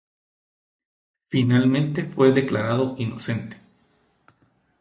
Finalmente 1.29 2.03
fue 2.05 2.31
declarado 2.31 2.95
inocente. 2.97 3.57